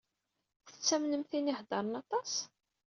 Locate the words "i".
1.51-1.51